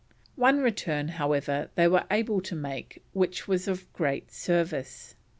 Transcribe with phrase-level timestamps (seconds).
[0.35, 5.13] One return, however, they were able to make which was of great service.